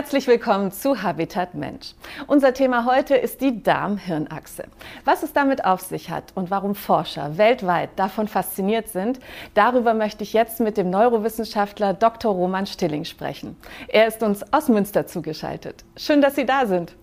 [0.00, 1.92] Herzlich willkommen zu Habitat Mensch.
[2.26, 4.64] Unser Thema heute ist die Darm-Hirn-Achse.
[5.04, 9.20] Was es damit auf sich hat und warum Forscher weltweit davon fasziniert sind,
[9.52, 12.32] darüber möchte ich jetzt mit dem Neurowissenschaftler Dr.
[12.32, 13.58] Roman Stilling sprechen.
[13.88, 15.84] Er ist uns aus Münster zugeschaltet.
[15.98, 16.96] Schön, dass Sie da sind.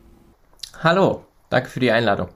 [0.82, 2.30] Hallo, danke für die Einladung.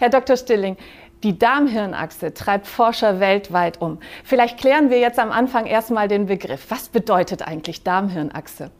[0.00, 0.36] Herr Dr.
[0.36, 0.76] Stilling,
[1.22, 4.00] die Darm-Hirn-Achse treibt Forscher weltweit um.
[4.24, 6.68] Vielleicht klären wir jetzt am Anfang erstmal den Begriff.
[6.68, 8.72] Was bedeutet eigentlich Darm-Hirn-Achse?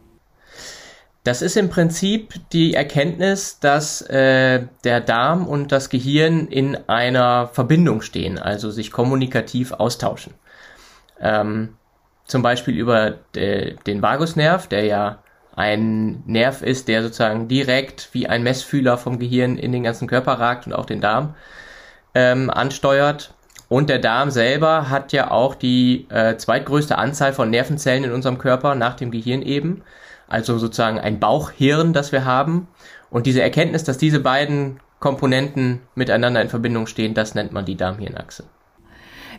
[1.29, 7.49] Das ist im Prinzip die Erkenntnis, dass äh, der Darm und das Gehirn in einer
[7.49, 10.33] Verbindung stehen, also sich kommunikativ austauschen.
[11.21, 11.75] Ähm,
[12.25, 15.19] zum Beispiel über de, den Vagusnerv, der ja
[15.55, 20.41] ein Nerv ist, der sozusagen direkt wie ein Messfühler vom Gehirn in den ganzen Körper
[20.41, 21.35] ragt und auch den Darm
[22.15, 23.35] ähm, ansteuert.
[23.69, 28.39] Und der Darm selber hat ja auch die äh, zweitgrößte Anzahl von Nervenzellen in unserem
[28.39, 29.83] Körper nach dem Gehirn eben
[30.29, 32.69] also sozusagen ein Bauchhirn, das wir haben.
[33.11, 37.77] Und diese Erkenntnis, dass diese beiden Komponenten miteinander in Verbindung stehen, das nennt man die
[37.77, 38.45] Darmhirnachse.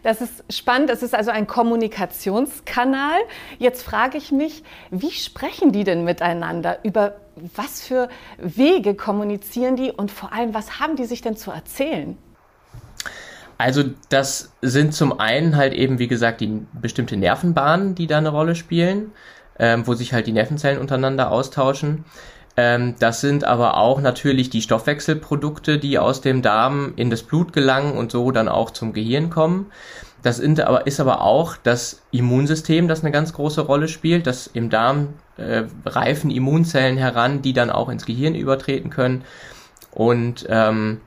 [0.03, 0.89] Das ist spannend.
[0.89, 3.19] Es ist also ein Kommunikationskanal.
[3.57, 6.79] Jetzt frage ich mich, wie sprechen die denn miteinander?
[6.83, 7.15] Über
[7.55, 12.17] was für Wege kommunizieren die und vor allem, was haben die sich denn zu erzählen?
[13.57, 18.29] Also das sind zum einen halt eben, wie gesagt, die bestimmte Nervenbahnen, die da eine
[18.29, 19.11] Rolle spielen
[19.59, 22.05] ähm, wo sich halt die Nervenzellen untereinander austauschen.
[22.57, 27.53] Ähm, das sind aber auch natürlich die Stoffwechselprodukte, die aus dem Darm in das Blut
[27.53, 29.71] gelangen und so dann auch zum Gehirn kommen.
[30.21, 34.27] Das ist aber auch das Immunsystem, das eine ganz große Rolle spielt.
[34.27, 39.23] dass im Darm äh, reifen Immunzellen heran, die dann auch ins Gehirn übertreten können.
[39.91, 40.99] Und ähm,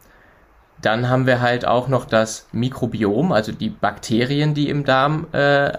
[0.82, 5.72] dann haben wir halt auch noch das Mikrobiom, also die Bakterien, die im Darm äh,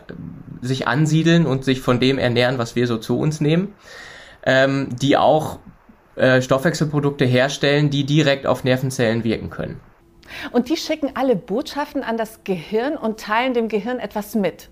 [0.61, 3.75] sich ansiedeln und sich von dem ernähren, was wir so zu uns nehmen,
[4.45, 5.59] ähm, die auch
[6.15, 9.79] äh, Stoffwechselprodukte herstellen, die direkt auf Nervenzellen wirken können.
[10.51, 14.69] Und die schicken alle Botschaften an das Gehirn und teilen dem Gehirn etwas mit.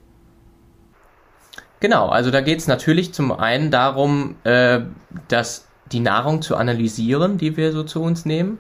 [1.81, 4.81] Genau, also da geht es natürlich zum einen darum, äh,
[5.28, 8.59] dass die Nahrung zu analysieren, die wir so zu uns nehmen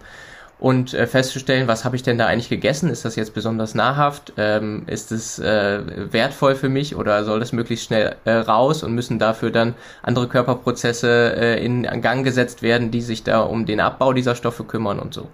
[0.61, 2.91] und äh, festzustellen, was habe ich denn da eigentlich gegessen?
[2.91, 4.33] Ist das jetzt besonders nahrhaft?
[4.37, 5.81] Ähm, ist es äh,
[6.13, 9.73] wertvoll für mich oder soll das möglichst schnell äh, raus und müssen dafür dann
[10.03, 14.63] andere Körperprozesse äh, in Gang gesetzt werden, die sich da um den Abbau dieser Stoffe
[14.63, 15.27] kümmern und so?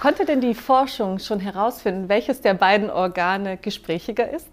[0.00, 4.48] Konnte denn die Forschung schon herausfinden, welches der beiden Organe gesprächiger ist?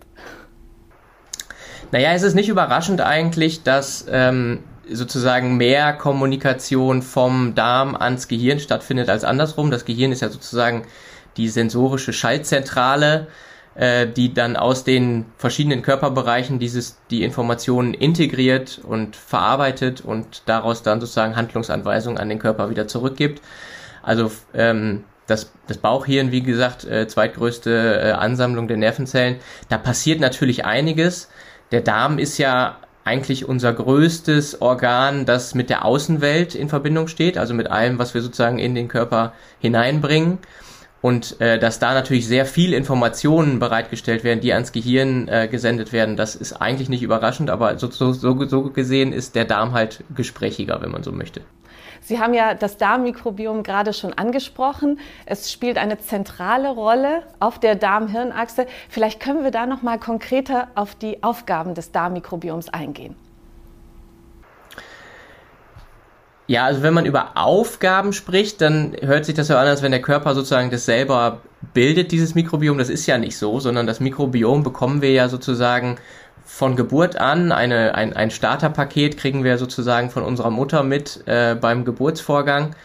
[1.94, 4.60] Naja, es ist nicht überraschend eigentlich, dass ähm,
[4.94, 9.72] sozusagen mehr Kommunikation vom Darm ans Gehirn stattfindet als andersrum.
[9.72, 10.84] Das Gehirn ist ja sozusagen
[11.38, 13.28] die sensorische Schaltzentrale,
[13.76, 20.84] äh, die dann aus den verschiedenen Körperbereichen dieses, die Informationen integriert und verarbeitet und daraus
[20.84, 23.42] dann sozusagen Handlungsanweisungen an den Körper wieder zurückgibt.
[24.04, 29.38] Also ähm, das, das Bauchhirn, wie gesagt, äh, zweitgrößte äh, Ansammlung der Nervenzellen.
[29.70, 31.30] Da passiert natürlich einiges.
[31.72, 37.38] Der Darm ist ja eigentlich unser größtes Organ, das mit der Außenwelt in Verbindung steht,
[37.38, 40.40] also mit allem, was wir sozusagen in den Körper hineinbringen.
[41.02, 45.94] Und äh, dass da natürlich sehr viel Informationen bereitgestellt werden, die ans Gehirn äh, gesendet
[45.94, 48.36] werden, das ist eigentlich nicht überraschend, aber so, so, so
[48.70, 51.42] gesehen ist der Darm halt gesprächiger, wenn man so möchte.
[52.04, 55.00] Sie haben ja das Darmmikrobiom gerade schon angesprochen.
[55.28, 58.66] Es spielt eine zentrale Rolle auf der Darm-Hirn-Achse.
[58.90, 63.16] Vielleicht können wir da noch mal konkreter auf die Aufgaben des Darmmikrobioms eingehen.
[66.48, 69.92] Ja, also wenn man über Aufgaben spricht, dann hört sich das so an, als wenn
[69.92, 71.40] der Körper sozusagen das selber
[71.74, 72.78] bildet, dieses Mikrobiom.
[72.78, 75.98] Das ist ja nicht so, sondern das Mikrobiom bekommen wir ja sozusagen
[76.54, 81.56] von Geburt an, eine, ein, ein Starterpaket kriegen wir sozusagen von unserer Mutter mit äh,
[81.56, 82.76] beim Geburtsvorgang.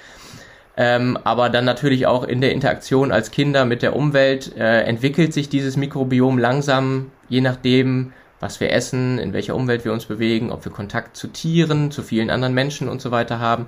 [0.76, 5.34] Ähm, aber dann natürlich auch in der Interaktion als Kinder mit der Umwelt äh, entwickelt
[5.34, 10.52] sich dieses Mikrobiom langsam, je nachdem, was wir essen, in welcher Umwelt wir uns bewegen,
[10.52, 13.66] ob wir Kontakt zu Tieren, zu vielen anderen Menschen und so weiter haben.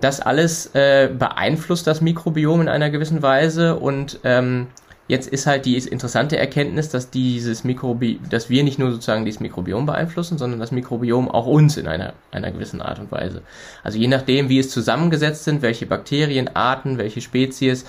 [0.00, 4.66] Das alles äh, beeinflusst das Mikrobiom in einer gewissen Weise und ähm,
[5.12, 9.40] Jetzt ist halt die interessante Erkenntnis, dass dieses Mikrobi dass wir nicht nur sozusagen dieses
[9.40, 13.42] Mikrobiom beeinflussen, sondern das Mikrobiom auch uns in einer, einer gewissen Art und Weise.
[13.84, 17.84] Also je nachdem, wie es zusammengesetzt sind, welche Bakterienarten, welche Spezies,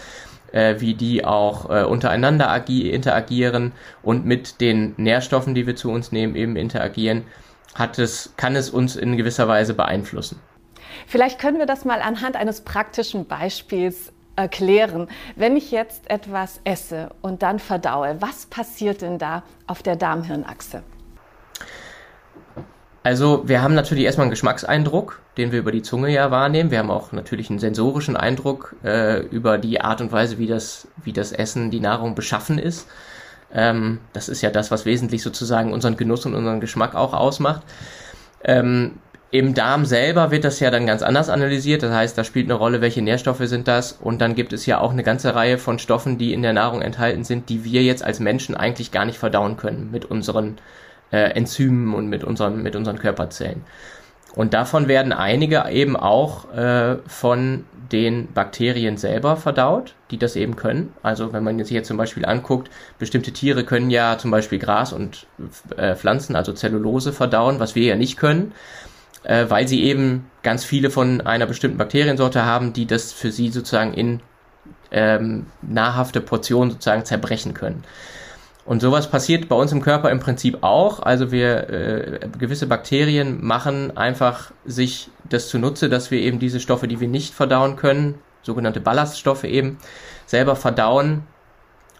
[0.52, 3.72] äh, wie die auch äh, untereinander interagieren
[4.02, 7.24] und mit den Nährstoffen, die wir zu uns nehmen, eben interagieren,
[7.74, 10.42] hat es, kann es uns in gewisser Weise beeinflussen.
[11.08, 15.08] Vielleicht können wir das mal anhand eines praktischen Beispiels erklären.
[15.36, 20.84] Wenn ich jetzt etwas esse und dann verdaue, was passiert denn da auf der Darmhirnachse?
[23.04, 26.72] Also wir haben natürlich erstmal einen Geschmackseindruck, den wir über die Zunge ja wahrnehmen.
[26.72, 30.88] Wir haben auch natürlich einen sensorischen Eindruck äh, über die Art und Weise, wie das,
[31.04, 32.88] wie das Essen, die Nahrung beschaffen ist.
[33.54, 37.64] Ähm, das ist ja das, was wesentlich sozusagen unseren Genuss und unseren Geschmack auch ausmacht.
[38.44, 38.94] Ähm,
[39.34, 41.82] Im Darm selber wird das ja dann ganz anders analysiert.
[41.82, 43.94] Das heißt, da spielt eine Rolle, welche Nährstoffe sind das.
[43.94, 46.84] Und dann gibt es ja auch eine ganze Reihe von Stoffen, die in der Nahrung
[46.84, 50.60] enthalten sind, die wir jetzt als Menschen eigentlich gar nicht verdauen können mit unseren
[51.12, 53.64] äh, Enzymen und mit unseren, mit unseren Körperzellen.
[54.36, 60.56] Und davon werden einige eben auch äh, von den Bakterien selber verdaut, die das eben
[60.56, 60.94] können.
[61.02, 62.70] Also wenn man sich jetzt zum Beispiel anguckt,
[63.00, 65.26] bestimmte Tiere können ja zum Beispiel Gras und
[65.76, 68.52] äh, Pflanzen, also Zellulose verdauen, was wir ja nicht können,
[69.24, 73.50] äh, weil sie eben ganz viele von einer bestimmten Bakteriensorte haben, die das für sie
[73.50, 74.22] sozusagen in
[74.92, 77.84] ähm, nahrhafte Portionen sozusagen zerbrechen können.
[78.66, 81.02] Und sowas passiert bei uns im Körper im Prinzip auch.
[81.02, 86.88] Also wir äh, gewisse Bakterien machen einfach sich das zunutze, dass wir eben diese Stoffe,
[86.88, 89.80] die wir nicht verdauen können, sogenannte Ballaststoffe eben,
[90.26, 91.24] selber verdauen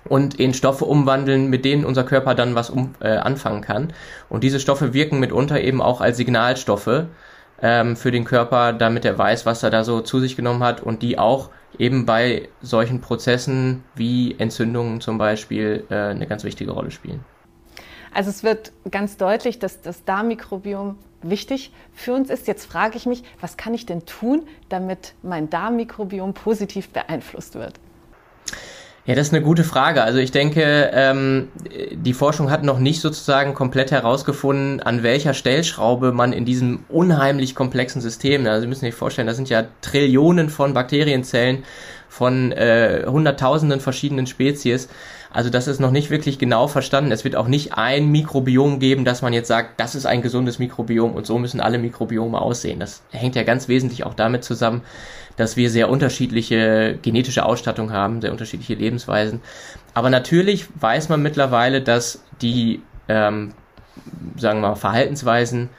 [0.10, 3.94] und in Stoffe umwandeln, mit denen unser Körper dann was um, äh, anfangen kann.
[4.30, 7.06] Und diese Stoffe wirken mitunter eben auch als Signalstoffe
[7.62, 10.82] ähm, für den Körper, damit er weiß, was er da so zu sich genommen hat
[10.82, 16.72] und die auch eben bei solchen Prozessen wie Entzündungen zum Beispiel äh, eine ganz wichtige
[16.72, 17.24] Rolle spielen.
[18.14, 22.48] Also es wird ganz deutlich, dass das Darmmikrobiom wichtig für uns ist.
[22.48, 27.80] Jetzt frage ich mich, was kann ich denn tun, damit mein Darmmikrobiom positiv beeinflusst wird?
[29.06, 30.02] Ja, das ist eine gute Frage.
[30.02, 31.50] Also ich denke, ähm,
[31.92, 37.54] die Forschung hat noch nicht sozusagen komplett herausgefunden, an welcher Stellschraube man in diesem unheimlich
[37.54, 41.66] komplexen System, also Sie müssen sich vorstellen, da sind ja Trillionen von Bakterienzellen
[42.08, 44.88] von äh, Hunderttausenden verschiedenen Spezies.
[45.34, 47.12] Also das ist noch nicht wirklich genau verstanden.
[47.12, 50.60] Es wird auch nicht ein Mikrobiom geben, dass man jetzt sagt, das ist ein gesundes
[50.60, 52.80] Mikrobiom und so müssen alle Mikrobiome aussehen.
[52.80, 54.84] Das hängt ja ganz wesentlich auch damit zusammen,
[55.36, 59.42] dass wir sehr unterschiedliche genetische Ausstattung haben, sehr unterschiedliche Lebensweisen.
[59.96, 63.54] Aber natürlich weiß man mittlerweile, dass die, ähm,
[64.38, 65.70] sagen wir mal, Verhaltensweisen,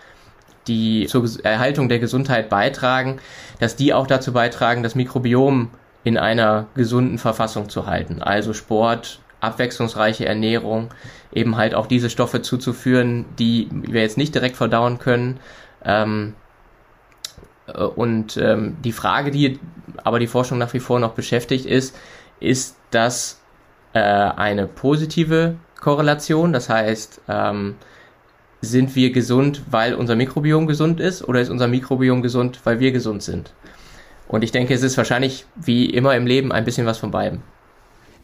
[0.67, 3.21] die zur Erhaltung der Gesundheit beitragen,
[3.61, 5.71] dass die auch dazu beitragen, das Mikrobiom
[6.03, 8.21] in einer gesunden Verfassung zu halten.
[8.21, 10.91] Also Sport, abwechslungsreiche Ernährung,
[11.33, 15.41] eben halt auch diese Stoffe zuzuführen, die wir jetzt nicht direkt verdauen können.
[15.85, 16.35] Ähm,
[17.67, 19.59] äh, und ähm, die Frage, die
[20.03, 21.97] aber die Forschung nach wie vor noch beschäftigt, ist,
[22.41, 23.41] ist das
[23.93, 26.53] äh, eine positive Korrelation?
[26.53, 27.77] Das heißt, ähm,
[28.61, 32.93] sind wir gesund, weil unser Mikrobiom gesund ist, oder ist unser Mikrobiom gesund, weil wir
[32.93, 33.53] gesund sind?
[34.27, 37.43] Und ich denke, es ist wahrscheinlich wie immer im Leben ein bisschen was von beidem.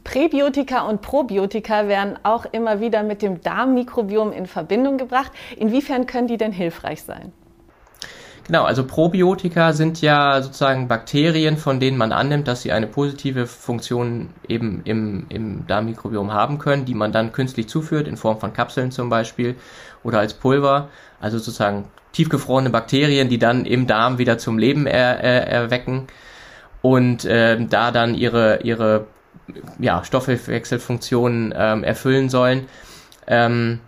[0.05, 5.33] Präbiotika und Probiotika werden auch immer wieder mit dem Darmmikrobiom in Verbindung gebracht.
[5.57, 7.33] Inwiefern können die denn hilfreich sein?
[8.47, 13.47] Genau, also Probiotika sind ja sozusagen Bakterien, von denen man annimmt, dass sie eine positive
[13.47, 18.53] Funktion eben im, im Darmmikrobiom haben können, die man dann künstlich zuführt, in Form von
[18.53, 19.55] Kapseln zum Beispiel
[20.03, 20.89] oder als Pulver.
[21.21, 26.09] Also sozusagen tiefgefrorene Bakterien, die dann im Darm wieder zum Leben er, er, erwecken
[26.83, 29.07] und äh, da dann ihre, ihre
[29.79, 32.67] ja, Stoffwechselfunktionen ähm, erfüllen sollen.
[33.27, 33.81] Ähm,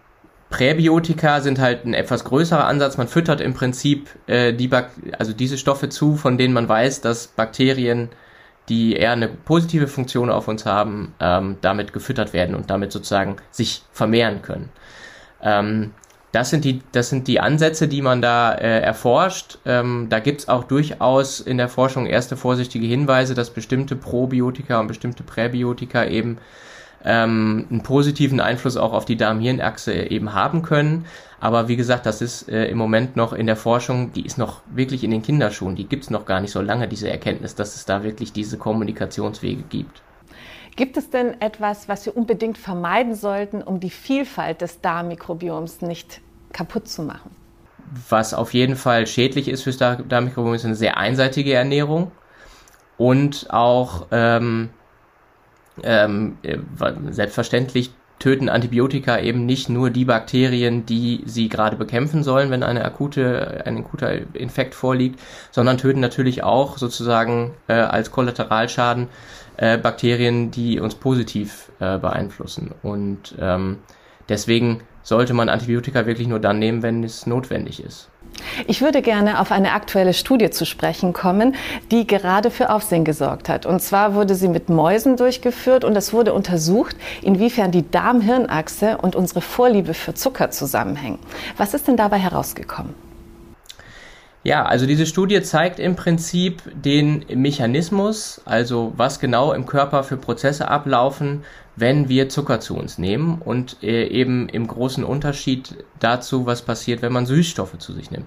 [0.51, 2.99] Präbiotika sind halt ein etwas größerer Ansatz.
[2.99, 7.01] Man füttert im Prinzip äh, die Bak also diese Stoffe zu, von denen man weiß,
[7.01, 8.11] dass Bakterien,
[8.69, 13.37] die eher eine positive Funktion auf uns haben, ähm, damit gefüttert werden und damit sozusagen
[13.51, 14.69] sich vermehren können.
[15.43, 15.93] Ähm,
[16.33, 19.59] das sind die, das sind die Ansätze, die man da äh, erforscht.
[19.67, 24.89] Ähm, da gibt's auch durchaus in der Forschung erste vorsichtige Hinweise, dass bestimmte Probiotika und
[24.89, 26.39] bestimmte Präbiotika eben
[27.05, 31.05] ähm, einen positiven Einfluss auch auf die Darm-Hirn-Achse eben haben können.
[31.39, 34.63] Aber wie gesagt, das ist äh, im Moment noch in der Forschung, die ist noch
[34.73, 35.77] wirklich in den Kinderschuhen.
[35.77, 39.65] Die gibt's noch gar nicht so lange, diese Erkenntnis, dass es da wirklich diese Kommunikationswege
[39.69, 40.03] gibt.
[40.77, 46.21] Gibt es denn etwas, was wir unbedingt vermeiden sollten, um die Vielfalt des Darmmikrobioms nicht
[46.53, 47.31] kaputt zu machen?
[48.09, 52.11] Was auf jeden Fall schädlich ist fürs Darmmikrobiom, ist eine sehr einseitige Ernährung
[52.97, 54.71] und auch ähm,
[55.83, 56.59] ähm, äh,
[57.11, 62.85] selbstverständlich töten Antibiotika eben nicht nur die Bakterien, die sie gerade bekämpfen sollen, wenn eine
[62.85, 65.19] akute, ein akuter Infekt vorliegt,
[65.51, 69.09] sondern töten natürlich auch sozusagen äh, als Kollateralschaden
[69.57, 72.73] äh, Bakterien, die uns positiv äh, beeinflussen.
[72.83, 73.79] Und ähm,
[74.29, 78.09] deswegen sollte man Antibiotika wirklich nur dann nehmen, wenn es notwendig ist.
[78.67, 81.55] Ich würde gerne auf eine aktuelle Studie zu sprechen kommen,
[81.91, 83.67] die gerade für Aufsehen gesorgt hat.
[83.67, 89.17] Und zwar wurde sie mit Mäusen durchgeführt und es wurde untersucht, inwiefern die Darm-Hirn-Achse und
[89.17, 91.19] unsere Vorliebe für Zucker zusammenhängen.
[91.57, 92.95] Was ist denn dabei herausgekommen?
[94.45, 100.17] Ja, also diese Studie zeigt im Prinzip den Mechanismus, also was genau im Körper für
[100.17, 101.45] Prozesse ablaufen,
[101.77, 107.03] wenn wir Zucker zu uns nehmen und äh, eben im großen Unterschied dazu, was passiert,
[107.03, 108.27] wenn man Süßstoffe zu sich nimmt.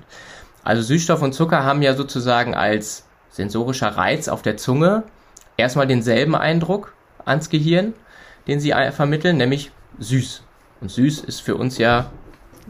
[0.63, 5.03] Also Süßstoff und Zucker haben ja sozusagen als sensorischer Reiz auf der Zunge
[5.57, 6.93] erstmal denselben Eindruck
[7.25, 7.93] ans Gehirn,
[8.48, 10.43] den sie vermitteln, nämlich süß.
[10.81, 12.10] Und süß ist für uns ja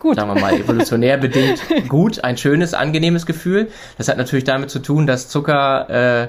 [0.06, 0.16] gut.
[0.16, 3.70] sagen wir mal, evolutionär bedingt gut, ein schönes, angenehmes Gefühl.
[3.98, 6.28] Das hat natürlich damit zu tun, dass Zucker äh,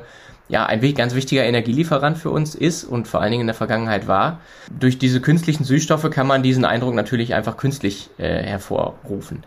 [0.49, 4.07] ja ein ganz wichtiger Energielieferant für uns ist und vor allen Dingen in der Vergangenheit
[4.07, 4.41] war.
[4.71, 9.45] Durch diese künstlichen Süßstoffe kann man diesen Eindruck natürlich einfach künstlich äh, hervorrufen.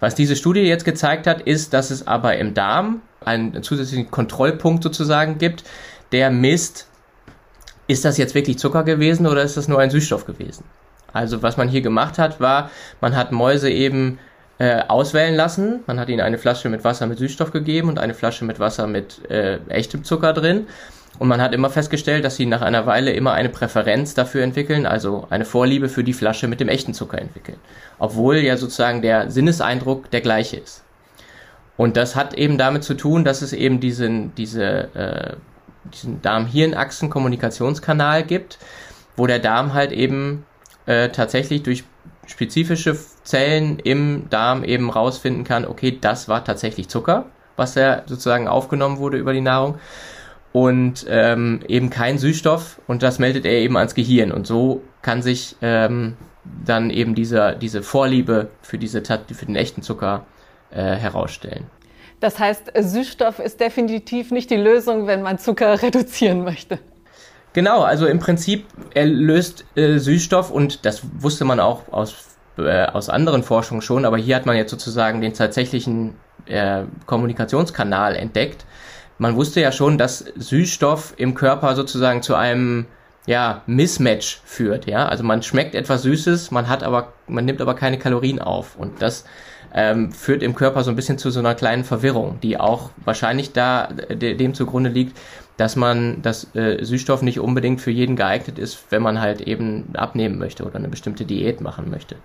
[0.00, 4.82] Was diese Studie jetzt gezeigt hat, ist, dass es aber im Darm einen zusätzlichen Kontrollpunkt
[4.82, 5.64] sozusagen gibt,
[6.12, 6.88] der misst,
[7.88, 10.64] ist das jetzt wirklich Zucker gewesen oder ist das nur ein Süßstoff gewesen?
[11.18, 12.70] Also was man hier gemacht hat, war,
[13.00, 14.20] man hat Mäuse eben
[14.58, 15.80] äh, auswählen lassen.
[15.86, 18.86] Man hat ihnen eine Flasche mit Wasser mit Süßstoff gegeben und eine Flasche mit Wasser
[18.86, 20.68] mit äh, echtem Zucker drin.
[21.18, 24.86] Und man hat immer festgestellt, dass sie nach einer Weile immer eine Präferenz dafür entwickeln,
[24.86, 27.58] also eine Vorliebe für die Flasche mit dem echten Zucker entwickeln.
[27.98, 30.84] Obwohl ja sozusagen der Sinneseindruck der gleiche ist.
[31.76, 35.34] Und das hat eben damit zu tun, dass es eben diesen, diese, äh,
[35.92, 38.58] diesen Darm-Hirn-Achsen-Kommunikationskanal gibt,
[39.16, 40.44] wo der Darm halt eben
[40.88, 41.84] äh, tatsächlich durch
[42.26, 47.26] spezifische Zellen im Darm eben rausfinden kann, okay, das war tatsächlich Zucker,
[47.56, 49.78] was ja sozusagen aufgenommen wurde über die Nahrung
[50.52, 55.20] und ähm, eben kein Süßstoff und das meldet er eben ans Gehirn und so kann
[55.20, 56.16] sich ähm,
[56.64, 60.24] dann eben diese, diese Vorliebe für, diese, für den echten Zucker
[60.70, 61.66] äh, herausstellen.
[62.20, 66.78] Das heißt, Süßstoff ist definitiv nicht die Lösung, wenn man Zucker reduzieren möchte.
[67.52, 72.14] Genau, also im Prinzip er löst äh, Süßstoff und das wusste man auch aus,
[72.58, 76.14] äh, aus anderen Forschungen schon, aber hier hat man jetzt sozusagen den tatsächlichen
[76.46, 78.64] äh, Kommunikationskanal entdeckt.
[79.18, 82.86] Man wusste ja schon, dass Süßstoff im Körper sozusagen zu einem
[83.26, 85.06] ja, Mismatch führt, ja.
[85.06, 88.76] Also man schmeckt etwas Süßes, man hat aber, man nimmt aber keine Kalorien auf.
[88.76, 89.26] Und das
[89.74, 93.52] ähm, führt im Körper so ein bisschen zu so einer kleinen Verwirrung, die auch wahrscheinlich
[93.52, 95.18] da dem zugrunde liegt,
[95.58, 99.90] dass man, dass äh, Süßstoff nicht unbedingt für jeden geeignet ist, wenn man halt eben
[99.94, 102.16] abnehmen möchte oder eine bestimmte Diät machen möchte.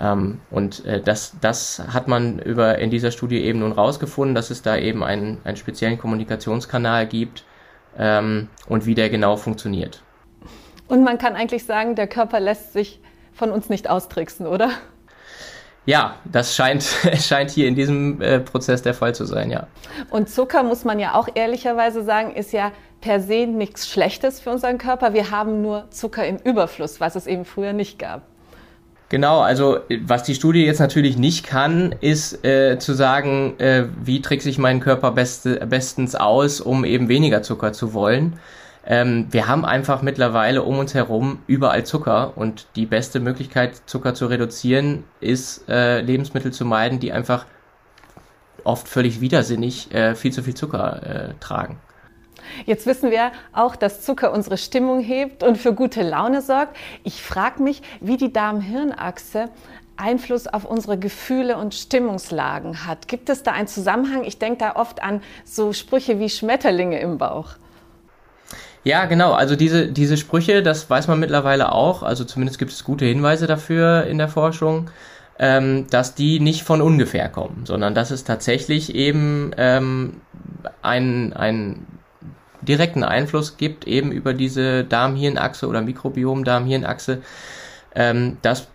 [0.00, 4.50] Ähm, und äh, das, das hat man über in dieser Studie eben nun rausgefunden, dass
[4.50, 7.44] es da eben einen, einen speziellen Kommunikationskanal gibt
[7.98, 10.02] ähm, und wie der genau funktioniert.
[10.88, 13.00] Und man kann eigentlich sagen, der Körper lässt sich
[13.34, 14.70] von uns nicht austricksen, oder?
[15.88, 16.82] Ja, das scheint,
[17.18, 19.68] scheint hier in diesem äh, Prozess der Fall zu sein, ja.
[20.10, 24.50] Und Zucker, muss man ja auch ehrlicherweise sagen, ist ja per se nichts Schlechtes für
[24.50, 25.14] unseren Körper.
[25.14, 28.20] Wir haben nur Zucker im Überfluss, was es eben früher nicht gab.
[29.08, 34.20] Genau, also was die Studie jetzt natürlich nicht kann, ist äh, zu sagen, äh, wie
[34.20, 38.38] trickse ich meinen Körper beste, bestens aus, um eben weniger Zucker zu wollen.
[38.90, 44.14] Ähm, wir haben einfach mittlerweile um uns herum überall Zucker und die beste Möglichkeit, Zucker
[44.14, 47.44] zu reduzieren, ist äh, Lebensmittel zu meiden, die einfach
[48.64, 51.78] oft völlig widersinnig äh, viel zu viel Zucker äh, tragen.
[52.64, 56.74] Jetzt wissen wir auch, dass Zucker unsere Stimmung hebt und für gute Laune sorgt.
[57.04, 59.50] Ich frage mich, wie die Darm-Hirn-Achse
[59.98, 63.06] Einfluss auf unsere Gefühle und Stimmungslagen hat.
[63.06, 64.24] Gibt es da einen Zusammenhang?
[64.24, 67.56] Ich denke da oft an so Sprüche wie Schmetterlinge im Bauch.
[68.88, 69.34] Ja, genau.
[69.34, 72.02] Also diese, diese Sprüche, das weiß man mittlerweile auch.
[72.02, 74.90] Also zumindest gibt es gute Hinweise dafür in der Forschung,
[75.38, 80.22] ähm, dass die nicht von ungefähr kommen, sondern dass es tatsächlich eben ähm,
[80.80, 81.98] einen, einen
[82.62, 87.20] direkten Einfluss gibt, eben über diese Darm-Hirn-Achse oder Mikrobiom-Darm-Hirn-Achse,
[87.94, 88.68] ähm, dass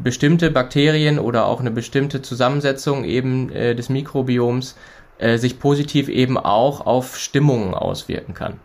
[0.00, 4.76] bestimmte Bakterien oder auch eine bestimmte Zusammensetzung eben äh, des Mikrobioms
[5.18, 8.60] äh, sich positiv eben auch auf Stimmungen auswirken kann.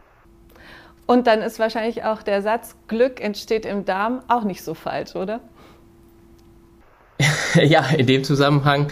[1.12, 5.13] Und dann ist wahrscheinlich auch der Satz, Glück entsteht im Darm, auch nicht so falsch,
[5.13, 5.41] oder?
[7.56, 8.88] ja, in dem Zusammenhang.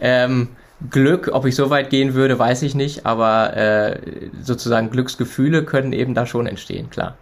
[0.00, 0.50] Ähm,
[0.88, 5.92] Glück, ob ich so weit gehen würde, weiß ich nicht, aber äh, sozusagen Glücksgefühle können
[5.92, 7.18] eben da schon entstehen, klar.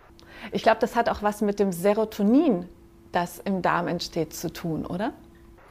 [0.50, 2.68] Ich glaube, das hat auch was mit dem Serotonin,
[3.10, 5.14] das im Darm entsteht, zu tun, oder?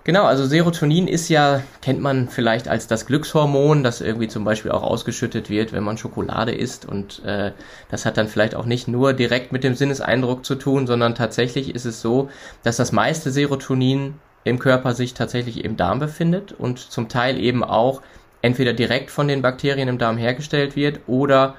[0.04, 4.72] Genau, also Serotonin ist ja, kennt man vielleicht als das Glückshormon, das irgendwie zum Beispiel
[4.72, 6.88] auch ausgeschüttet wird, wenn man Schokolade isst.
[6.88, 7.52] Und äh,
[7.90, 11.76] das hat dann vielleicht auch nicht nur direkt mit dem Sinneseindruck zu tun, sondern tatsächlich
[11.76, 12.30] ist es so,
[12.64, 17.64] dass das meiste Serotonin im Körper sich tatsächlich im Darm befindet und zum Teil eben
[17.64, 18.02] auch
[18.42, 21.54] entweder direkt von den Bakterien im Darm hergestellt wird oder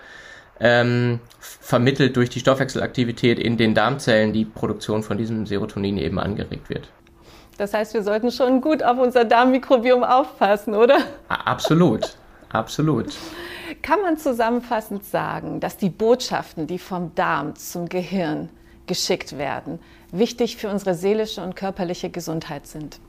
[0.59, 6.69] ähm, vermittelt durch die Stoffwechselaktivität in den Darmzellen die Produktion von diesem Serotonin eben angeregt
[6.71, 6.89] wird.
[7.59, 10.99] Das heißt, wir sollten schon gut auf unser Darmmikrobiom aufpassen, oder?
[11.29, 12.17] Absolut,
[12.51, 13.15] absolut.
[13.83, 18.49] Kann man zusammenfassend sagen, dass die Botschaften, die vom Darm zum Gehirn
[18.87, 19.81] geschickt werden,
[20.11, 23.01] wichtig für unsere seelische und körperliche Gesundheit sind?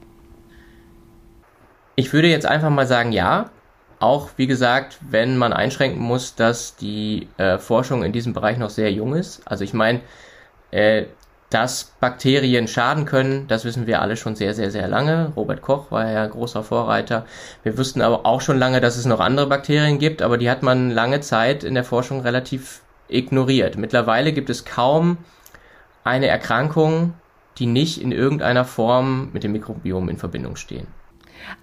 [1.96, 3.50] Ich würde jetzt einfach mal sagen, ja.
[4.00, 8.70] Auch wie gesagt, wenn man einschränken muss, dass die äh, Forschung in diesem Bereich noch
[8.70, 9.42] sehr jung ist.
[9.46, 10.02] Also ich meine,
[10.72, 11.06] äh,
[11.54, 15.32] dass Bakterien schaden können, das wissen wir alle schon sehr, sehr, sehr lange.
[15.36, 17.26] Robert Koch war ja großer Vorreiter.
[17.62, 20.64] Wir wussten aber auch schon lange, dass es noch andere Bakterien gibt, aber die hat
[20.64, 23.78] man lange Zeit in der Forschung relativ ignoriert.
[23.78, 25.18] Mittlerweile gibt es kaum
[26.04, 27.14] eine Erkrankung,
[27.60, 30.88] die nicht in irgendeiner Form mit dem Mikrobiom in Verbindung stehen.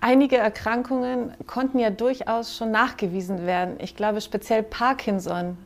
[0.01, 3.77] Einige Erkrankungen konnten ja durchaus schon nachgewiesen werden.
[3.79, 5.57] Ich glaube speziell Parkinson.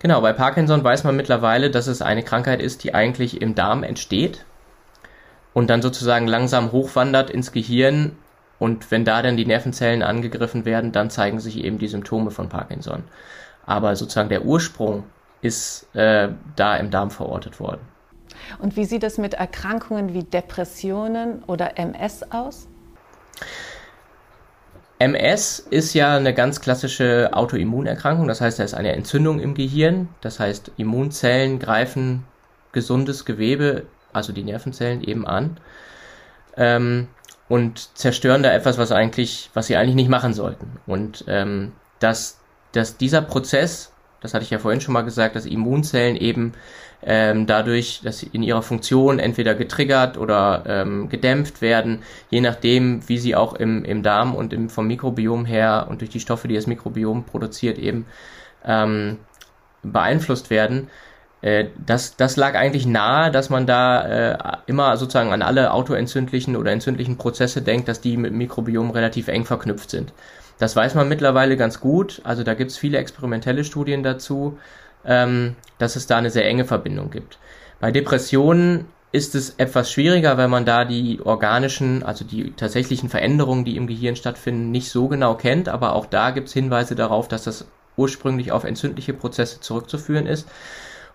[0.00, 3.82] Genau, bei Parkinson weiß man mittlerweile, dass es eine Krankheit ist, die eigentlich im Darm
[3.82, 4.44] entsteht
[5.54, 8.16] und dann sozusagen langsam hochwandert ins Gehirn.
[8.60, 12.48] Und wenn da dann die Nervenzellen angegriffen werden, dann zeigen sich eben die Symptome von
[12.48, 13.04] Parkinson.
[13.66, 15.04] Aber sozusagen der Ursprung
[15.42, 17.80] ist äh, da im Darm verortet worden.
[18.58, 22.68] Und wie sieht es mit Erkrankungen wie Depressionen oder MS aus?
[24.98, 30.08] MS ist ja eine ganz klassische Autoimmunerkrankung, das heißt, da ist eine Entzündung im Gehirn,
[30.20, 32.24] das heißt, Immunzellen greifen
[32.72, 35.58] gesundes Gewebe, also die Nervenzellen eben an
[36.56, 37.08] ähm,
[37.48, 40.78] und zerstören da etwas, was eigentlich, was sie eigentlich nicht machen sollten.
[40.86, 42.40] Und ähm, dass,
[42.72, 46.52] dass dieser Prozess das hatte ich ja vorhin schon mal gesagt, dass Immunzellen eben
[47.02, 53.08] ähm, dadurch, dass sie in ihrer Funktion entweder getriggert oder ähm, gedämpft werden, je nachdem,
[53.08, 56.48] wie sie auch im, im Darm und im, vom Mikrobiom her und durch die Stoffe,
[56.48, 58.06] die das Mikrobiom produziert, eben
[58.64, 59.18] ähm,
[59.82, 60.88] beeinflusst werden.
[61.40, 66.56] Äh, das, das lag eigentlich nahe, dass man da äh, immer sozusagen an alle autoentzündlichen
[66.56, 70.12] oder entzündlichen Prozesse denkt, dass die mit Mikrobiom relativ eng verknüpft sind.
[70.58, 72.20] Das weiß man mittlerweile ganz gut.
[72.24, 74.58] Also da gibt es viele experimentelle Studien dazu,
[75.04, 77.38] ähm, dass es da eine sehr enge Verbindung gibt.
[77.80, 83.64] Bei Depressionen ist es etwas schwieriger, weil man da die organischen, also die tatsächlichen Veränderungen,
[83.64, 85.68] die im Gehirn stattfinden, nicht so genau kennt.
[85.68, 90.48] Aber auch da gibt es Hinweise darauf, dass das ursprünglich auf entzündliche Prozesse zurückzuführen ist.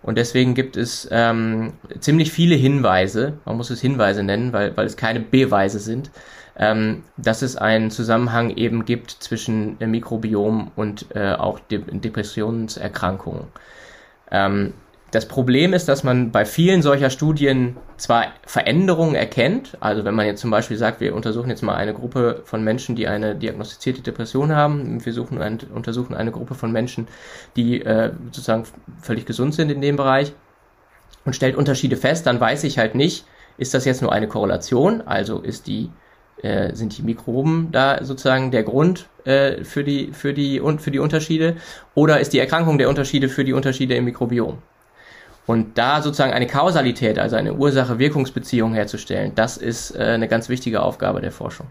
[0.04, 4.84] Und deswegen gibt es ähm, ziemlich viele Hinweise, man muss es Hinweise nennen, weil, weil
[4.84, 6.10] es keine Beweise sind,
[6.56, 13.46] ähm, dass es einen Zusammenhang eben gibt zwischen Mikrobiom und äh, auch De Depressionserkrankungen.
[14.30, 14.74] Ähm,
[15.14, 20.26] das Problem ist, dass man bei vielen solcher Studien zwar Veränderungen erkennt, also wenn man
[20.26, 24.02] jetzt zum Beispiel sagt, wir untersuchen jetzt mal eine Gruppe von Menschen, die eine diagnostizierte
[24.02, 27.06] Depression haben, wir suchen ein, untersuchen eine Gruppe von Menschen,
[27.54, 28.64] die äh, sozusagen
[29.00, 30.32] völlig gesund sind in dem Bereich
[31.24, 33.24] und stellt Unterschiede fest, dann weiß ich halt nicht,
[33.56, 35.90] ist das jetzt nur eine Korrelation, also ist die
[36.42, 40.98] äh, sind die Mikroben da sozusagen der Grund äh, für die für die für die
[40.98, 41.56] Unterschiede
[41.94, 44.58] oder ist die Erkrankung der Unterschiede für die Unterschiede im Mikrobiom?
[45.46, 50.82] Und da sozusagen eine Kausalität, also eine Ursache-Wirkungsbeziehung herzustellen, das ist äh, eine ganz wichtige
[50.82, 51.66] Aufgabe der Forschung.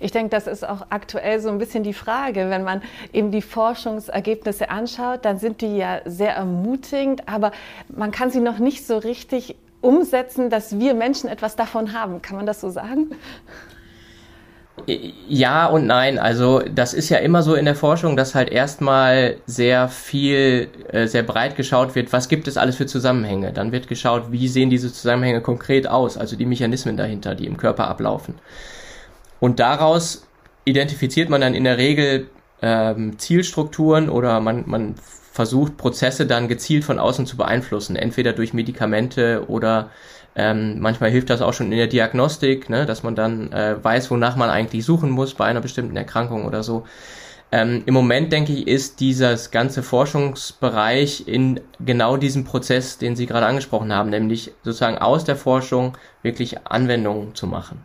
[0.00, 2.50] Ich denke, das ist auch aktuell so ein bisschen die Frage.
[2.50, 7.52] Wenn man eben die Forschungsergebnisse anschaut, dann sind die ja sehr ermutigend, aber
[7.88, 12.22] man kann sie noch nicht so richtig umsetzen, dass wir Menschen etwas davon haben.
[12.22, 13.10] Kann man das so sagen?
[15.28, 16.18] Ja und nein.
[16.18, 21.06] Also das ist ja immer so in der Forschung, dass halt erstmal sehr viel, äh,
[21.06, 23.52] sehr breit geschaut wird, was gibt es alles für Zusammenhänge.
[23.52, 27.56] Dann wird geschaut, wie sehen diese Zusammenhänge konkret aus, also die Mechanismen dahinter, die im
[27.56, 28.34] Körper ablaufen.
[29.40, 30.26] Und daraus
[30.64, 32.28] identifiziert man dann in der Regel
[32.62, 34.94] ähm, Zielstrukturen oder man, man
[35.32, 39.90] versucht Prozesse dann gezielt von außen zu beeinflussen, entweder durch Medikamente oder
[40.38, 44.08] ähm, manchmal hilft das auch schon in der Diagnostik, ne, dass man dann äh, weiß,
[44.12, 46.84] wonach man eigentlich suchen muss bei einer bestimmten Erkrankung oder so.
[47.50, 53.26] Ähm, Im Moment, denke ich, ist dieses ganze Forschungsbereich in genau diesem Prozess, den Sie
[53.26, 57.84] gerade angesprochen haben, nämlich sozusagen aus der Forschung wirklich Anwendungen zu machen.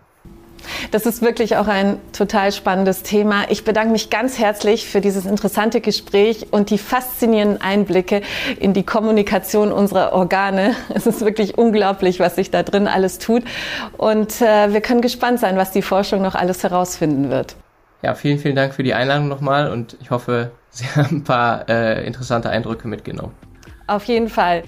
[0.92, 3.46] Das ist wirklich auch ein total spannendes Thema.
[3.50, 8.22] Ich bedanke mich ganz herzlich für dieses interessante Gespräch und die faszinierenden Einblicke
[8.60, 10.76] in die Kommunikation unserer Organe.
[10.94, 13.44] Es ist wirklich unglaublich, was sich da drin alles tut.
[13.98, 17.56] Und äh, wir können gespannt sein, was die Forschung noch alles herausfinden wird.
[18.04, 21.70] Ja, vielen, vielen Dank für die Einladung nochmal und ich hoffe, Sie haben ein paar
[21.70, 23.34] äh, interessante Eindrücke mitgenommen.
[23.94, 24.64] Auf jeden Fall.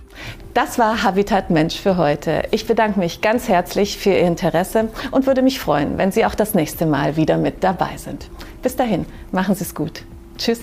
[0.53, 2.43] Das war Habitat Mensch für heute.
[2.51, 6.35] Ich bedanke mich ganz herzlich für Ihr Interesse und würde mich freuen, wenn Sie auch
[6.35, 8.29] das nächste Mal wieder mit dabei sind.
[8.61, 10.03] Bis dahin, machen Sie es gut.
[10.37, 10.59] Tschüss.